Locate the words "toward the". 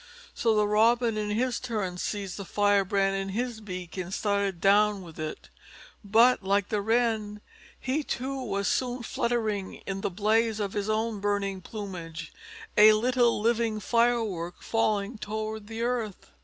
15.19-15.83